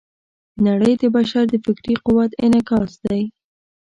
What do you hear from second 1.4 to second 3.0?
د فکري قوت انعکاس